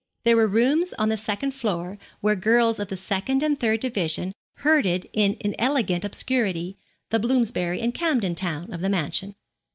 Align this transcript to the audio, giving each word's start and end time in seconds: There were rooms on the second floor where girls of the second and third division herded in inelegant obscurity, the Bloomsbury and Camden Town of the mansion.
There 0.23 0.35
were 0.35 0.47
rooms 0.47 0.95
on 0.97 1.09
the 1.09 1.15
second 1.15 1.51
floor 1.51 1.99
where 2.21 2.35
girls 2.35 2.79
of 2.79 2.87
the 2.87 2.97
second 2.97 3.43
and 3.43 3.59
third 3.59 3.81
division 3.81 4.33
herded 4.55 5.07
in 5.13 5.37
inelegant 5.41 6.03
obscurity, 6.03 6.79
the 7.11 7.19
Bloomsbury 7.19 7.79
and 7.79 7.93
Camden 7.93 8.33
Town 8.33 8.73
of 8.73 8.81
the 8.81 8.89
mansion. 8.89 9.35